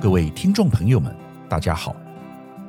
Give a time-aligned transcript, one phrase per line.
[0.00, 1.12] 各位听众朋友们，
[1.48, 1.96] 大家好。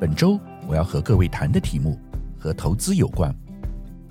[0.02, 1.96] 本周我要和各位谈的题目
[2.40, 3.32] 和投资有关。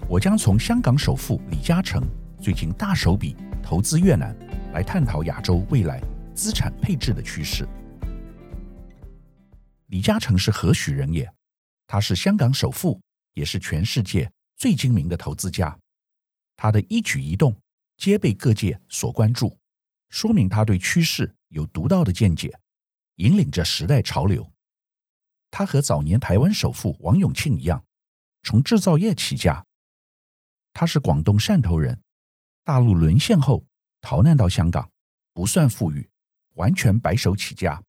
[0.08, 2.00] 我将从香港首富李嘉诚
[2.40, 4.36] 最近大手笔投资越南
[4.72, 6.00] 来探讨亚洲未来
[6.32, 7.66] 资产配置的趋势。
[9.88, 11.28] 李嘉诚是何许人也？
[11.88, 13.00] 他是香港首富，
[13.34, 15.76] 也是全世界最精明的投资家。
[16.54, 17.52] 他的一举一动
[17.96, 19.58] 皆被各界所关注，
[20.08, 22.56] 说明他对趋势有独到的见解。
[23.18, 24.52] 引领着时代潮流。
[25.50, 27.84] 他和早年台湾首富王永庆一样，
[28.42, 29.64] 从制造业起家。
[30.72, 32.02] 他是广东汕头人，
[32.64, 33.64] 大陆沦陷后
[34.00, 34.90] 逃难到香港，
[35.32, 36.08] 不算富裕，
[36.54, 37.82] 完全白手起家。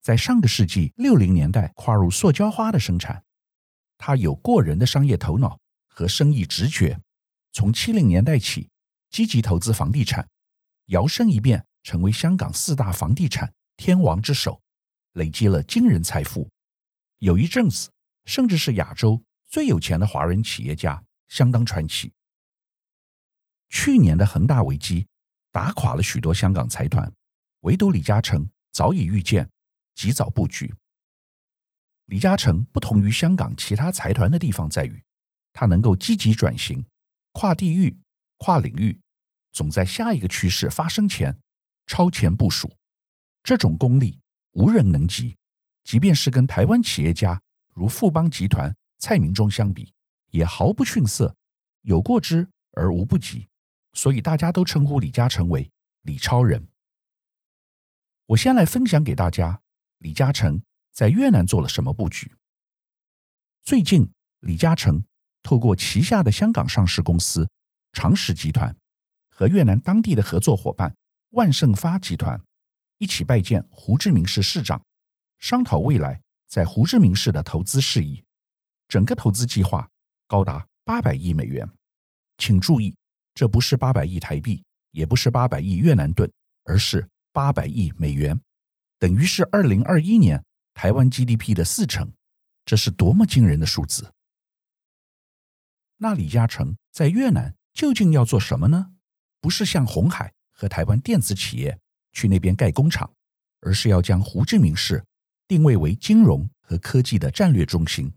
[0.00, 3.24] 在上个世纪六零年代跨入塑胶花的生产。
[3.96, 7.00] 他有过人的商业头脑和生意直觉，
[7.52, 8.70] 从七零年代起
[9.10, 10.28] 积极投资房地产，
[10.86, 14.62] 摇身一变成为香港四大房地产天王之首。
[15.18, 16.48] 累积了惊人财富，
[17.18, 17.90] 有一阵子
[18.24, 22.12] 甚至是亚洲最有钱的华人企业家，相当传奇。
[23.68, 25.08] 去年的恒大危机
[25.50, 27.12] 打垮了许多香港财团，
[27.62, 29.50] 唯独李嘉诚早已预见，
[29.96, 30.72] 及早布局。
[32.06, 35.02] 李嘉诚不同于香港其他财团的地方在于，
[35.52, 36.82] 他能够积极转型，
[37.32, 37.98] 跨地域、
[38.36, 38.98] 跨领域，
[39.50, 41.36] 总在下一个趋势发生前
[41.86, 42.72] 超前部署。
[43.42, 44.20] 这种功力。
[44.52, 45.36] 无人能及，
[45.84, 47.40] 即便是跟台湾企业家
[47.74, 49.92] 如富邦集团蔡明忠相比，
[50.30, 51.36] 也毫不逊色，
[51.82, 53.48] 有过之而无不及。
[53.92, 55.70] 所以大家都称呼李嘉诚为
[56.02, 56.68] “李超人”。
[58.26, 59.60] 我先来分享给大家，
[59.98, 60.62] 李嘉诚
[60.92, 62.34] 在越南做了什么布局。
[63.62, 65.04] 最近，李嘉诚
[65.42, 67.48] 透过旗下的香港上市公司
[67.92, 68.76] 长实集团
[69.30, 70.94] 和越南当地的合作伙伴
[71.30, 72.40] 万盛发集团。
[72.98, 74.84] 一起拜见胡志明市市长，
[75.38, 78.22] 商讨未来在胡志明市的投资事宜。
[78.88, 79.88] 整个投资计划
[80.26, 81.68] 高达八百亿美元，
[82.38, 82.96] 请注意，
[83.34, 86.30] 这不是八百亿台币，也不是八百亿越南盾，
[86.64, 88.40] 而是八百亿美元，
[88.98, 92.12] 等于是二零二一年台湾 GDP 的四成。
[92.64, 94.12] 这是多么惊人的数字！
[95.96, 98.92] 那李嘉诚在越南究竟要做什么呢？
[99.40, 101.78] 不是像鸿海和台湾电子企业。
[102.12, 103.10] 去那边盖工厂，
[103.60, 105.04] 而是要将胡志明市
[105.46, 108.12] 定位为金融和科技的战略中心，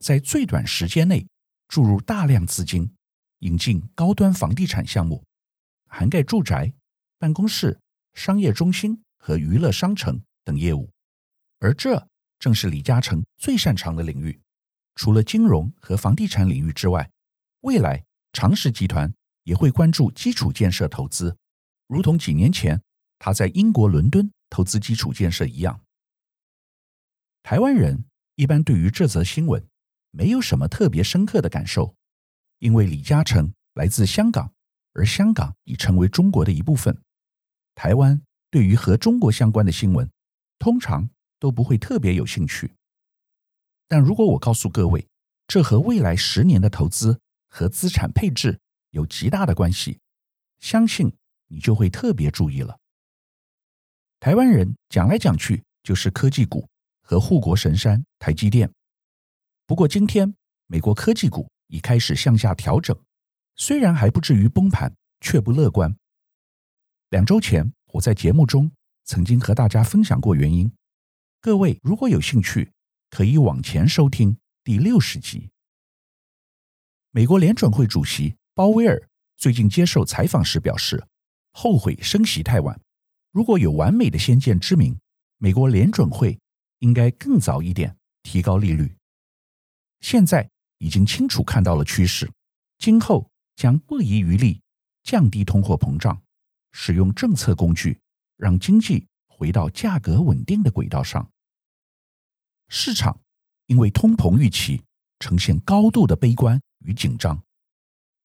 [0.00, 1.26] 在最短时间内
[1.68, 2.94] 注入大量资金，
[3.38, 5.24] 引进高端房地产项目，
[5.88, 6.72] 涵盖住宅、
[7.18, 7.78] 办公室、
[8.14, 10.90] 商业中心和娱乐商城等业务。
[11.60, 12.08] 而这
[12.38, 14.40] 正是李嘉诚最擅长的领域。
[14.94, 17.10] 除了金融和房地产领域之外，
[17.60, 19.10] 未来长实集团
[19.44, 21.36] 也会关注基础建设投资，
[21.86, 22.82] 如同几年前。
[23.24, 25.80] 他在英国伦敦投资基础建设一样，
[27.44, 29.64] 台湾人一般对于这则新闻
[30.10, 31.94] 没有什么特别深刻的感受，
[32.58, 34.52] 因为李嘉诚来自香港，
[34.94, 37.00] 而香港已成为中国的一部分。
[37.76, 40.10] 台湾对于和中国相关的新闻，
[40.58, 42.72] 通常都不会特别有兴趣。
[43.86, 45.06] 但如果我告诉各位，
[45.46, 48.58] 这和未来十年的投资和资产配置
[48.90, 50.00] 有极大的关系，
[50.58, 51.14] 相信
[51.46, 52.80] 你就会特别注意了。
[54.22, 56.68] 台湾人讲来讲去就是科技股
[57.00, 58.72] 和护国神山台积电。
[59.66, 60.36] 不过今天
[60.68, 62.96] 美国科技股已开始向下调整，
[63.56, 65.96] 虽然还不至于崩盘，却不乐观。
[67.10, 68.70] 两周前我在节目中
[69.02, 70.72] 曾经和大家分享过原因，
[71.40, 72.70] 各位如果有兴趣，
[73.10, 75.50] 可以往前收听第六十集。
[77.10, 81.08] 美国联准会主席鲍威尔最近接受采访时表示，
[81.50, 82.80] 后悔升息太晚。
[83.32, 85.00] 如果有完美的先见之明，
[85.38, 86.38] 美国联准会
[86.80, 88.94] 应该更早一点提高利率。
[90.00, 92.30] 现在已经清楚看到了趋势，
[92.76, 94.60] 今后将不遗余力
[95.02, 96.22] 降低通货膨胀，
[96.72, 97.98] 使用政策工具
[98.36, 101.30] 让经济回到价格稳定的轨道上。
[102.68, 103.18] 市场
[103.66, 104.82] 因为通膨预期
[105.20, 107.42] 呈现高度的悲观与紧张，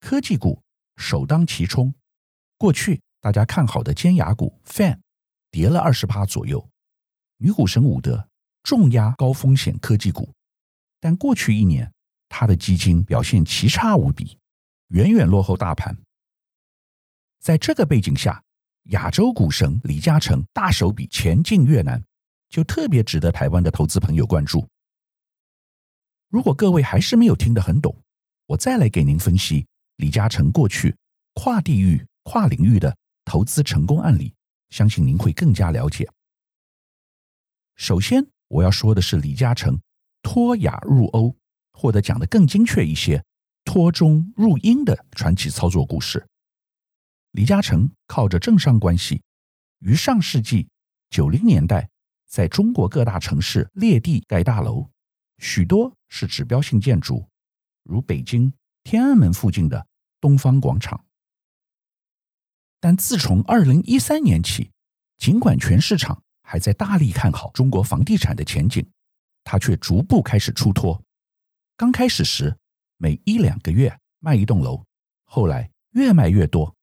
[0.02, 0.62] 科技股
[0.98, 1.96] 首当其冲。
[2.58, 3.02] 过去。
[3.20, 5.00] 大家看好的尖牙股 FAN
[5.52, 6.70] 跌了二十趴左右，
[7.38, 8.30] 女股神伍德
[8.64, 10.34] 重压高风险科技股，
[11.00, 11.92] 但过去一年
[12.30, 14.38] 他的基金表现奇差无比，
[14.90, 15.98] 远远落后大盘。
[17.40, 18.44] 在这个背景下，
[18.90, 22.04] 亚洲股神李嘉诚大手笔前进越南，
[22.50, 24.68] 就特别值得台湾的投资朋友关注。
[26.30, 27.96] 如果各位还是没有听得很懂，
[28.46, 29.66] 我再来给您分析
[29.96, 30.96] 李嘉诚过去
[31.34, 32.96] 跨地域、跨领域的。
[33.28, 34.34] 投资成功案例，
[34.70, 36.10] 相信您会更加了解。
[37.76, 39.78] 首先我要说的是李嘉诚
[40.22, 41.36] 脱亚入欧，
[41.74, 43.22] 或者讲得更精确一些，
[43.66, 46.26] 脱中入英的传奇操作故事。
[47.32, 49.22] 李嘉诚靠着政商关系，
[49.80, 50.70] 于上世纪
[51.10, 51.90] 九零年代
[52.30, 54.90] 在中国各大城市裂地盖大楼，
[55.40, 57.28] 许多是指标性建筑，
[57.84, 58.54] 如北京
[58.86, 59.86] 天安门附近的
[60.22, 61.04] 东方广场。
[62.80, 64.72] 但自从二零一三年起，
[65.18, 68.88] 尽管全市场还在大力看好中国房地产的前景，
[69.44, 71.02] 他却逐步开始出脱。
[71.76, 72.56] 刚开始时，
[72.98, 74.84] 每一两个月卖一栋楼，
[75.26, 76.76] 后来越卖越多，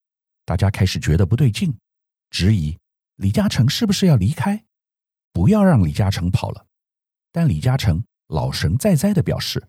[0.44, 1.76] 大家开始觉得不对劲，
[2.30, 2.78] 质疑
[3.16, 4.64] 李嘉诚是不是要离开？
[5.32, 6.66] 不要让李嘉诚跑了。
[7.32, 9.68] 但李嘉诚老神在在的表示：“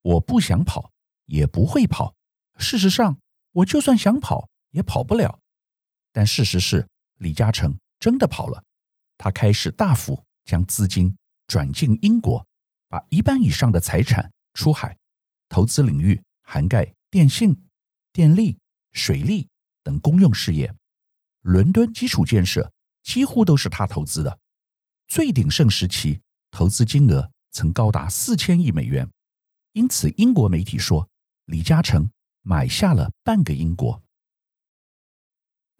[0.00, 0.90] 我不想跑，
[1.26, 2.14] 也不会跑。
[2.56, 3.18] 事实上，
[3.52, 5.38] 我就算想跑，也跑不了。”
[6.12, 6.86] 但事实是，
[7.18, 8.62] 李嘉诚真的跑了。
[9.16, 11.16] 他开始大幅将资金
[11.46, 12.46] 转进英国，
[12.88, 14.96] 把一半以上的财产出海，
[15.48, 17.56] 投资领域涵盖电信、
[18.12, 18.58] 电力、
[18.92, 19.48] 水利
[19.82, 20.74] 等公用事业。
[21.42, 22.72] 伦敦基础建设
[23.02, 24.38] 几乎都是他投资的，
[25.08, 26.20] 最鼎盛时期
[26.50, 29.08] 投资金额曾高达四千亿美元。
[29.72, 31.08] 因此，英国媒体说，
[31.46, 32.10] 李嘉诚
[32.42, 34.02] 买下了半个英国。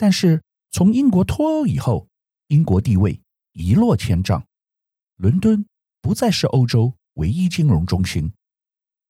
[0.03, 2.09] 但是从英国脱欧以后，
[2.49, 3.21] 英国地位
[3.53, 4.45] 一落千丈，
[5.15, 5.65] 伦敦
[6.01, 8.33] 不再是欧洲唯一金融中心。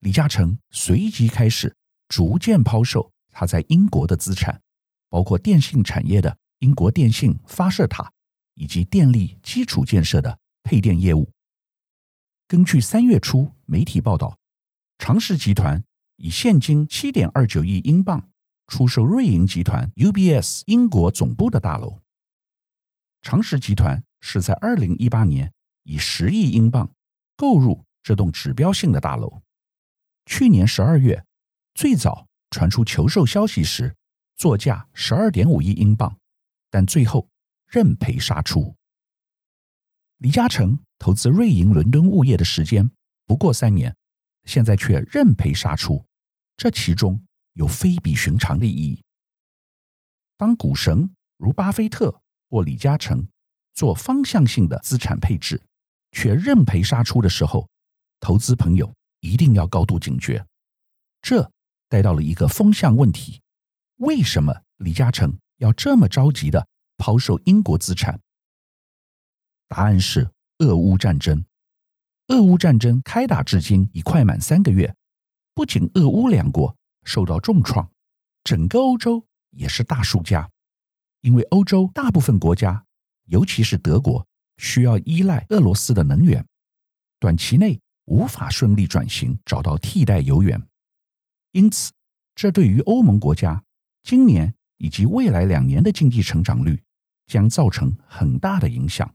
[0.00, 1.74] 李嘉诚随即开始
[2.08, 4.60] 逐渐抛售他在英国的资产，
[5.08, 8.12] 包括电信产业的英国电信发射塔
[8.52, 11.32] 以及电力基础建设的配电业务。
[12.46, 14.36] 根据三月初媒体报道，
[14.98, 15.82] 长实集团
[16.16, 18.28] 以现金七点二九亿英镑。
[18.72, 22.00] 出售瑞银集团 UBS 英国总部的大楼。
[23.20, 25.52] 长实集团是在二零一八年
[25.82, 26.90] 以十亿英镑
[27.36, 29.42] 购入这栋指标性的大楼。
[30.24, 31.22] 去年十二月，
[31.74, 33.94] 最早传出求售消息时，
[34.36, 36.18] 作价十二点五亿英镑，
[36.70, 37.28] 但最后
[37.66, 38.74] 认赔杀出。
[40.16, 42.90] 李嘉诚投资瑞银伦敦物业的时间
[43.26, 43.94] 不过三年，
[44.46, 46.06] 现在却认赔杀出，
[46.56, 47.22] 这其中。
[47.54, 49.02] 有非比寻常的意义。
[50.36, 53.26] 当股神如巴菲特或李嘉诚
[53.74, 55.60] 做方向性的资产配置，
[56.10, 57.68] 却认赔杀出的时候，
[58.20, 60.44] 投资朋友一定要高度警觉。
[61.20, 61.50] 这
[61.88, 63.40] 带到了一个风向问题：
[63.96, 66.66] 为什么李嘉诚要这么着急的
[66.96, 68.20] 抛售英国资产？
[69.68, 71.44] 答案是俄乌战争。
[72.28, 74.94] 俄乌战争开打至今已快满三个月，
[75.54, 76.76] 不仅俄乌两国。
[77.04, 77.90] 受到重创，
[78.44, 80.48] 整个欧洲也是大输家，
[81.20, 82.84] 因为欧洲大部分国家，
[83.24, 84.26] 尤其是德国，
[84.58, 86.46] 需要依赖俄罗斯的能源，
[87.18, 90.62] 短期内无法顺利转型，找到替代油源，
[91.50, 91.92] 因此，
[92.34, 93.62] 这对于欧盟国家
[94.04, 96.80] 今年以及未来两年的经济成长率
[97.26, 99.12] 将造成很大的影响，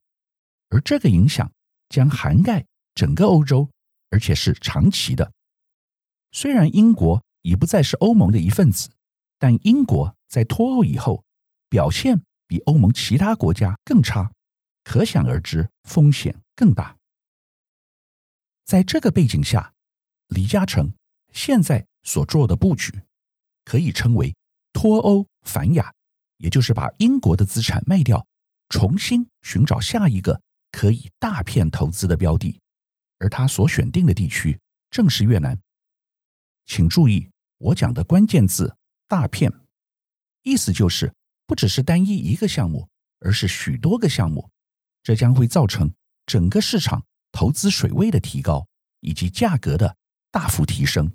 [0.69, 1.49] 而这个影响
[1.87, 3.69] 将涵盖整个欧洲，
[4.09, 5.31] 而且是长期的。
[6.31, 7.23] 虽然英国。
[7.47, 8.89] 已不再是欧盟的一份子，
[9.39, 11.23] 但英国在脱欧以后
[11.69, 14.30] 表现比欧盟其他国家更差，
[14.83, 16.97] 可想而知，风险更大。
[18.66, 19.73] 在这个背景下，
[20.27, 20.94] 李嘉诚
[21.31, 22.92] 现在所做的布局
[23.63, 24.35] 可以称为
[24.73, 25.94] 脱欧反亚，
[26.39, 28.27] 也就是把英国的资产卖掉，
[28.68, 30.42] 重新寻找下一个
[30.73, 32.59] 可以大片投资的标的，
[33.19, 35.57] 而他所选定的地区正是越南。
[36.66, 37.30] 请注意。
[37.57, 38.76] 我讲的关键字
[39.07, 39.52] “大片”，
[40.44, 41.14] 意思就是
[41.45, 42.87] 不只是单一一个项目，
[43.19, 44.49] 而是许多个项目。
[45.02, 45.94] 这将会造成
[46.26, 48.68] 整个市场投资水位的提高，
[48.99, 49.95] 以及价格的
[50.31, 51.11] 大幅提升。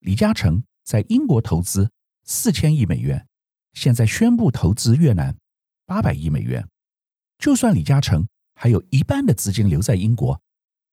[0.00, 1.90] 李嘉诚在英国投资
[2.24, 3.26] 四千亿美元，
[3.72, 5.36] 现在宣布投资越南
[5.86, 6.68] 八百亿美元。
[7.38, 10.40] 就算李嘉诚还有一半的资金留在英国，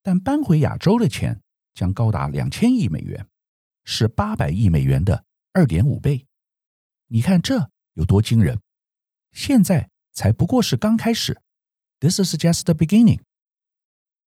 [0.01, 1.39] 但搬回亚洲的钱
[1.75, 3.27] 将高达两千亿美元。
[3.91, 6.27] 是八百亿美元的二点五倍，
[7.07, 8.61] 你看这有多惊人？
[9.31, 11.41] 现在才不过是刚开始
[11.99, 13.21] ，This is just the beginning。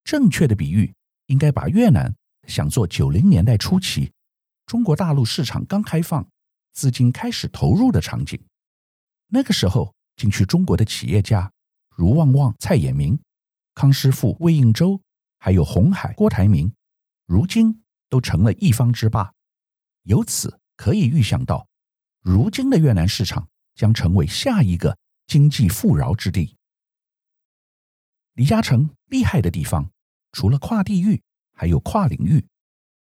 [0.03, 0.93] 正确的比喻
[1.27, 2.17] 应该把越南
[2.49, 4.13] 想做九零年代初期
[4.67, 6.29] 中国大陆市场刚开放、
[6.73, 8.45] 资金开始投入的场景。
[9.29, 11.53] 那个时候进去中国的企业家
[11.89, 13.17] 如旺旺、蔡衍明、
[13.77, 15.01] 康师傅魏应周，
[15.39, 16.75] 还有红海郭台铭，
[17.27, 19.33] 如今都成了一方之霸。
[20.05, 21.69] 由此可以预想到，
[22.21, 26.57] 如今的越南市场将成为下一个经济富饶之地。
[28.35, 29.91] 李嘉诚厉害的地方，
[30.33, 31.23] 除了跨地域，
[31.55, 32.45] 还有跨领域。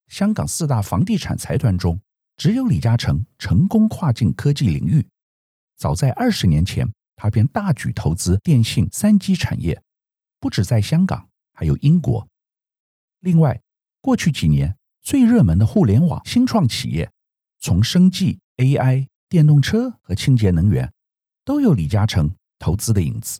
[0.08, 2.00] 香港四大房地产财团中，
[2.38, 5.08] 只有李嘉诚成功跨进科技领域。
[5.76, 9.82] 早在二十年前，他便大举投资电信三 G 产业，
[10.40, 12.28] 不止在香港，还有英国。
[13.20, 13.60] 另外，
[14.00, 17.12] 过去几年最热门的互联网新创企业，
[17.60, 20.92] 从生技、AI、电动车和清洁能源，
[21.44, 23.40] 都有李嘉诚投资的影子。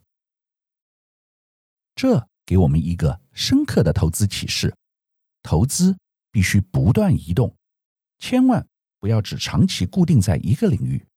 [1.96, 4.76] 这给我们一个深刻的投资启示：
[5.42, 5.98] 投资
[6.32, 7.56] 必须不断移动，
[8.20, 8.68] 千万
[9.00, 11.08] 不要只长期固定在一个领域。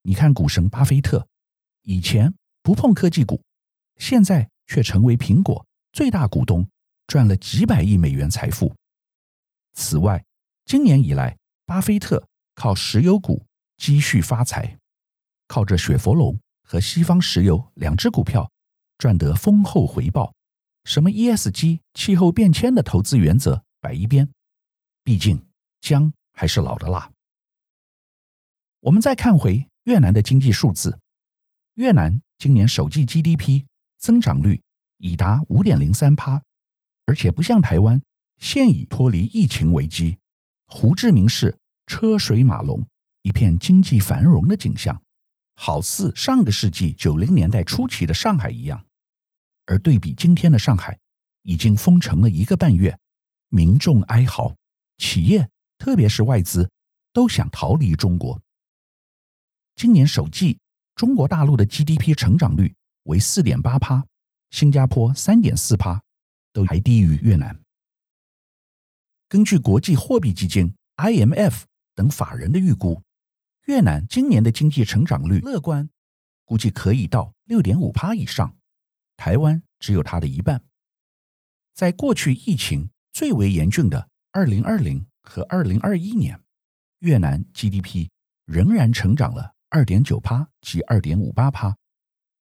[0.00, 1.28] 你看股神巴菲特，
[1.82, 3.42] 以前不碰科技股，
[3.98, 6.66] 现在却成为苹果最大股东，
[7.06, 8.74] 赚了几百亿美元财富。
[9.74, 10.24] 此外，
[10.64, 13.44] 今年以来，巴菲特靠石油股
[13.76, 14.78] 积蓄发财，
[15.46, 18.50] 靠着雪佛龙和西方石油两只股票。
[18.96, 20.32] 赚得丰厚回报，
[20.84, 24.30] 什么 ESG 气候变迁的投资原则摆一边，
[25.02, 25.44] 毕竟
[25.80, 27.10] 姜还是老的辣。
[28.80, 31.00] 我们再看回越南的经济数字，
[31.74, 33.64] 越南今年首季 GDP
[33.98, 34.62] 增长率
[34.98, 36.40] 已达五点零三趴，
[37.06, 38.00] 而且不像台湾
[38.38, 40.18] 现已脱离疫情危机，
[40.66, 42.86] 胡志明市车水马龙，
[43.22, 45.02] 一片经济繁荣的景象，
[45.54, 48.84] 好似上个世纪九零年代初期的上海一样。
[49.66, 50.98] 而对比今天的上海，
[51.42, 52.98] 已经封城了一个半月，
[53.48, 54.54] 民众哀嚎，
[54.98, 55.48] 企业
[55.78, 56.70] 特别是外资
[57.12, 58.40] 都想逃离中国。
[59.74, 60.58] 今年首季，
[60.94, 62.74] 中国大陆的 GDP 成长率
[63.04, 64.04] 为四点八趴，
[64.50, 66.02] 新加坡三点四趴，
[66.52, 67.63] 都还低于越南。
[69.34, 71.64] 根据国际货币基金 IMF
[71.96, 73.02] 等法人的预估，
[73.66, 75.90] 越南今年的经济成长率乐观，
[76.44, 78.56] 估计可以到六点五趴以上。
[79.16, 80.62] 台湾只有它的一半。
[81.72, 86.40] 在过去疫情最为严峻的二零二零和二零二一年，
[87.00, 88.10] 越南 GDP
[88.44, 91.76] 仍然成长了二点九趴及二点五八趴，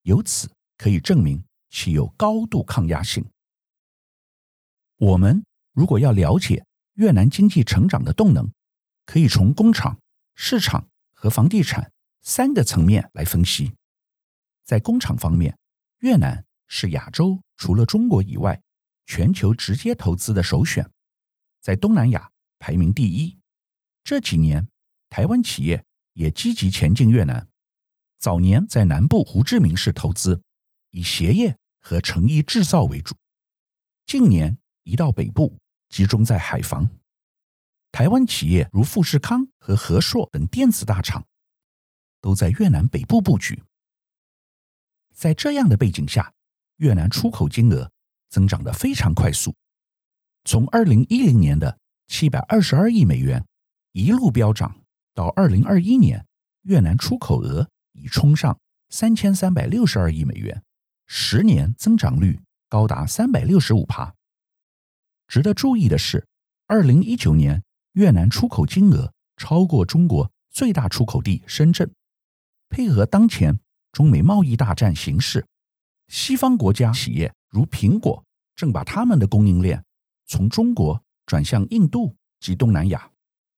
[0.04, 0.48] 由此
[0.78, 3.26] 可以证明其有高度抗压性。
[4.98, 8.52] 我们如果要了解越南经济成长的动能，
[9.06, 10.00] 可以从工厂、
[10.36, 13.74] 市场和房地产三个层面来分析。
[14.64, 15.58] 在工厂方面，
[16.00, 16.46] 越南。
[16.76, 18.60] 是亚洲除了中国以外，
[19.06, 20.90] 全球直接投资的首选，
[21.62, 23.38] 在东南亚排名第一。
[24.04, 24.68] 这几年，
[25.08, 27.48] 台湾企业也积极前进越南。
[28.18, 30.42] 早年在南部胡志明市投资，
[30.90, 33.14] 以鞋业和成衣制造为主；
[34.08, 35.60] 近年移到北部，
[35.94, 36.90] 集中在海防。
[37.92, 41.24] 台湾企业如富士康和和硕等电子大厂，
[42.20, 43.62] 都在越南北部布局。
[45.14, 46.34] 在这样的背景下，
[46.78, 47.92] 越南出口金额
[48.32, 49.56] 增长得非常快速，
[50.46, 53.46] 从二零一零年的七百二十二亿美元
[53.92, 54.76] 一路飙涨
[55.14, 56.26] 到二零二一年，
[56.64, 58.60] 越南出口额已冲上
[58.90, 60.64] 三千三百六十二亿美元，
[61.06, 64.16] 十年增长率高达三百六十五趴。
[65.28, 66.26] 值得注意的是，
[66.68, 67.64] 二零一九年
[67.94, 71.92] 越南出口金额超过中国最大出口地深圳，
[72.70, 73.60] 配合当前
[73.92, 75.46] 中美贸易大战形势。
[76.08, 78.24] 西方国家企业如苹果
[78.56, 79.84] 正把他们的供应链
[80.28, 83.10] 从中国转向印度及东南亚，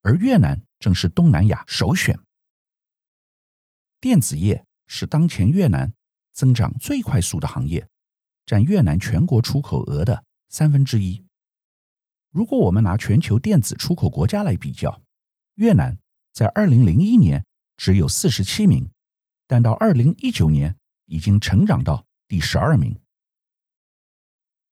[0.02, 2.18] 而越南正是东南亚首选。
[4.00, 5.92] 电子业是当前越南
[6.32, 7.90] 增长最快速的行业，
[8.46, 11.25] 占越南全国出口额的三分之一。
[12.36, 15.02] 如果我们拿全球电子出口国家来比较，
[15.54, 15.98] 越南
[16.34, 17.46] 在二零零一年
[17.78, 18.92] 只有四十七名，
[19.48, 20.76] 但到二零一九年
[21.06, 23.00] 已经成长到第十二名，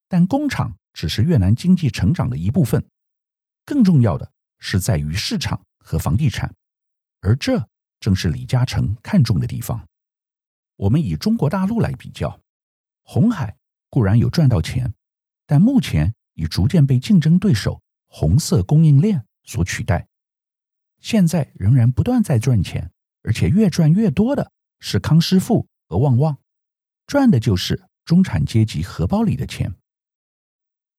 [0.09, 2.85] 但工厂只是越南经济成长的一部分，
[3.63, 4.29] 更重要的
[4.59, 6.53] 是在于市场和房地产，
[7.21, 7.69] 而这
[8.01, 9.87] 正是李嘉诚看重的地方。
[10.75, 12.41] 我们以中国大陆来比较，
[13.03, 13.55] 红海
[13.89, 14.93] 固然有赚到钱，
[15.45, 20.07] 但目前已逐渐被竞争对手红色供应链所取代。
[20.99, 22.91] 现在仍然不断在赚钱，
[23.23, 26.37] 而且越赚越多的是康师傅和旺旺。
[27.05, 29.75] 赚的就是中产阶级荷包里的钱。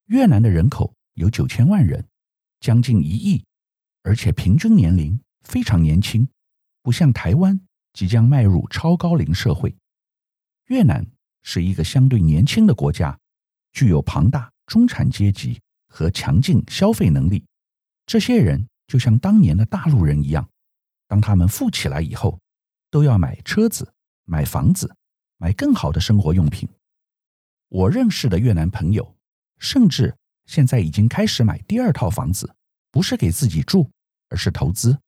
[0.07, 2.07] 越南的人口有九千万人，
[2.61, 3.45] 将近一亿，
[4.03, 6.29] 而且平均年龄非常年轻，
[6.83, 7.59] 不像台湾
[7.95, 9.75] 即将迈入超高龄社会。
[10.67, 11.07] 越南
[11.43, 13.19] 是一个相对年轻的国家，
[13.73, 17.45] 具有庞大中产阶级和强劲消费能力。
[18.07, 20.49] 这些人就像当年的大陆人一样，
[21.07, 22.39] 当他们富起来以后，
[22.91, 23.93] 都要买车子、
[24.25, 24.95] 买房子。
[25.37, 26.67] 买更好的生活用品。
[27.69, 29.15] 我认识的越南朋友，
[29.59, 30.17] 甚至
[30.47, 32.55] 现在已经开始买第二套房子，
[32.91, 33.91] 不是给自己住，
[34.31, 34.99] 而是投资，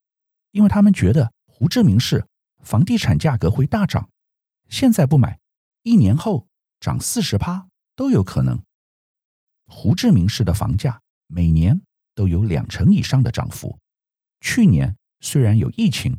[0.51, 2.27] 因为他们觉得胡志明市
[2.63, 4.11] 房地产价格会大涨，
[4.69, 5.39] 现在不买，
[5.85, 6.49] 一年后
[6.81, 8.63] 涨四十趴都有可能。
[9.67, 11.81] 胡志明市的房价每年
[12.15, 13.79] 都有两成以上的涨幅，
[14.41, 16.19] 去年虽然有疫情，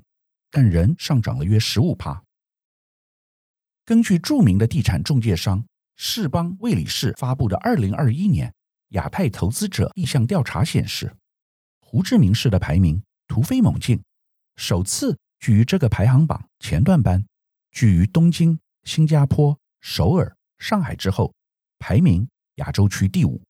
[0.51, 2.23] 但仍上涨了约十五趴。
[3.85, 8.53] 根据著名的地产中介商世邦魏理仕发布的二零二一年
[8.89, 11.15] 亚太投资者意向调查显示，
[11.79, 14.03] 胡志明市的排名突飞猛进，
[14.57, 17.25] 首次居于这个排行榜前段班，
[17.71, 21.33] 居于东京、新加坡、首尔、上海之后，
[21.79, 22.27] 排名
[22.57, 23.41] 亚洲区第五。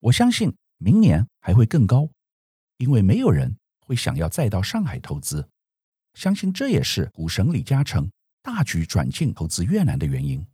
[0.00, 2.08] 我相信明年还会更高，
[2.76, 5.48] 因为没有人会想要再到上海投资。
[6.14, 8.10] 相信这也是股神李嘉诚
[8.42, 10.46] 大举转进投资越南的原因。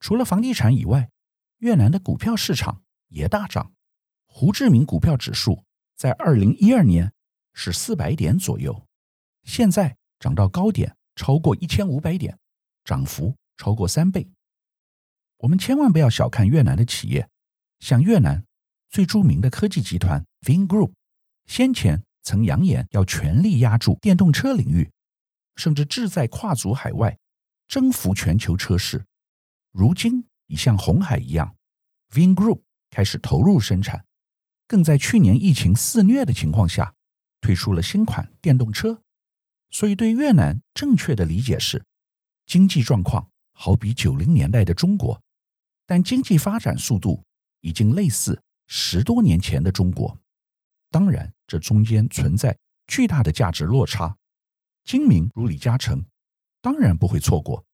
[0.00, 1.10] 除了房地产以外，
[1.58, 3.72] 越南的股票市场也大涨。
[4.26, 5.64] 胡志明股票指数
[5.96, 7.12] 在二零一二年
[7.54, 8.86] 是四百点左右，
[9.44, 12.38] 现在涨到高点超过一千五百点，
[12.84, 14.28] 涨幅超过三倍。
[15.38, 17.28] 我们千万不要小看越南的企业，
[17.78, 18.44] 像越南
[18.88, 20.92] 最著名的科技集团 Vingroup，
[21.46, 24.90] 先前曾扬言要全力压住电动车领域，
[25.56, 27.18] 甚至志在跨足海外，
[27.68, 29.04] 征服全球车市。
[29.72, 31.54] 如今已像红海一样
[32.10, 34.06] ，Vingroup 开始投入生产，
[34.66, 36.94] 更在去年疫情肆虐的情况下
[37.40, 39.02] 推出了新款电动车。
[39.70, 41.84] 所以，对越南正确的理解是，
[42.46, 45.20] 经济状况好比九零年代的中国，
[45.86, 47.24] 但经济发展速度
[47.60, 50.18] 已经类似十多年前的中国。
[50.90, 54.16] 当然，这中间存在巨大的价值落差。
[54.84, 56.04] 精明如李嘉诚，
[56.60, 57.64] 当然不会错过。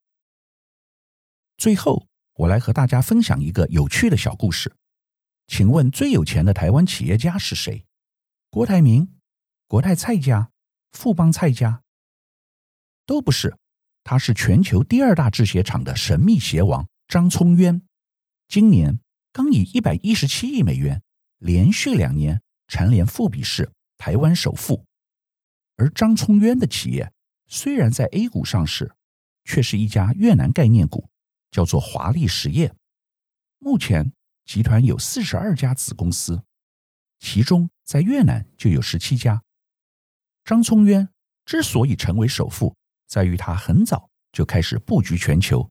[1.59, 4.75] 最后，我来和大家分享一个有趣的小故事。
[5.46, 7.85] 请问最有钱的台湾企业家是谁？
[8.51, 9.14] 郭台铭、
[9.66, 10.51] 国泰蔡家、
[10.92, 11.83] 富邦蔡家？
[13.05, 13.57] 都不是，
[14.03, 17.83] 他是全球第二大制鞋厂的神秘鞋王张聪渊。
[18.52, 19.00] 今年
[19.32, 21.02] 刚以一百一十七亿美元
[21.38, 24.84] 连续两年蝉联富比士台湾首富。
[25.76, 27.14] 而张聪渊的企业
[27.46, 28.94] 虽然在 A 股上市，
[29.44, 31.08] 却是一家越南概念股。
[31.50, 32.74] 叫做华丽实业，
[33.58, 34.12] 目前
[34.44, 36.42] 集团有四十二家子公司，
[37.20, 39.42] 其中在越南就有十七家。
[40.44, 41.08] 张聪渊
[41.46, 45.70] 之所以成为首富，在于他很早就开始布局全球。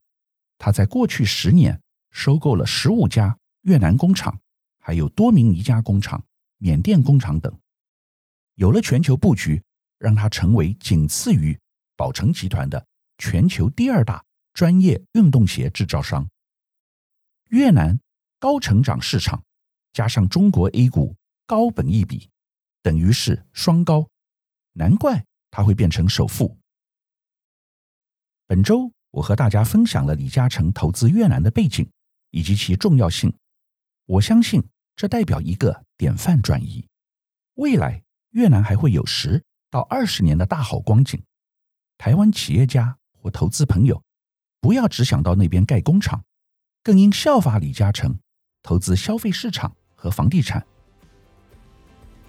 [0.58, 1.80] 他在过去十年
[2.12, 4.40] 收购了十五家越南工厂，
[4.78, 6.24] 还有多名尼加工厂、
[6.58, 7.52] 缅甸工厂等。
[8.54, 9.60] 有了全球布局，
[9.98, 11.58] 让他成为仅次于
[11.96, 12.86] 宝成集团的
[13.18, 14.24] 全球第二大。
[14.54, 16.28] 专业运动鞋制造商，
[17.48, 17.98] 越南
[18.38, 19.42] 高成长市场
[19.94, 22.28] 加上中国 A 股高本益比，
[22.82, 24.06] 等于是双高，
[24.74, 26.58] 难怪他会变成首富。
[28.46, 31.90] 本周我和大家分享了李嘉诚投资越南的背景
[32.32, 33.32] 以及其重要性，
[34.06, 34.60] 我相信
[34.96, 36.88] 这代表一个典范转移，
[37.54, 41.22] 未来越南还会有十到二十年的大好光景。
[41.98, 44.02] 台湾企业家或投资朋友，
[44.60, 46.24] 不要只想到那边盖工厂，
[46.82, 48.18] 更应效法李嘉诚，
[48.62, 50.66] 投资消费市场和房地产。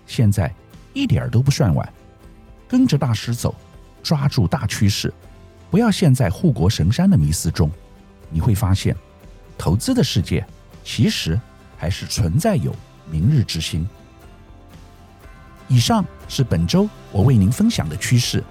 [0.05, 0.53] 现在
[0.93, 1.91] 一点儿都不算晚，
[2.67, 3.55] 跟着大师走，
[4.03, 5.11] 抓住大趋势，
[5.71, 7.71] 不要陷在护国神山的迷思中。
[8.29, 8.95] 你会发现，
[9.57, 10.45] 投资的世界
[10.83, 11.39] 其实
[11.77, 12.75] 还是存在有
[13.09, 13.87] 明日之星。
[15.67, 18.43] 以上是本周我为您分享的趋势，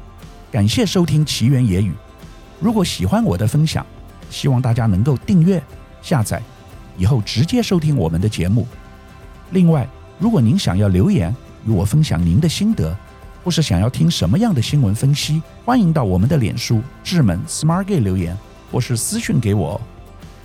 [0.51, 1.93] 感谢收听奇缘野语。
[2.59, 3.85] 如果喜欢我的分享，
[4.31, 5.63] 希望大家能够订阅、
[6.01, 6.43] 下载，
[6.97, 8.67] 以后直接收听我们的节目。
[9.51, 9.87] 另外，
[10.19, 11.35] 如果您想要留言
[11.67, 12.97] 与我分享您的心得，
[13.45, 18.37] 或是想要听什么样的新闻分析，欢迎到我们的脸书智门 Smart Gay 留言，
[18.71, 19.81] 或是私讯给我。